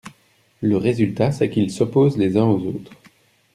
Le 0.61 0.77
résultat, 0.77 1.31
c’est 1.31 1.51
qu’ils 1.51 1.69
s’opposent 1.69 2.17
les 2.17 2.35
uns 2.35 2.45
aux 2.47 2.65
autres. 2.65 2.91